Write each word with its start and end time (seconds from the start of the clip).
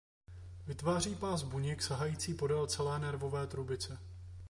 Vytváří 0.67 1.15
pás 1.15 1.43
buněk 1.43 1.81
sahající 1.83 2.33
podél 2.33 2.67
celé 2.67 2.99
nervové 2.99 3.47
trubice. 3.47 3.97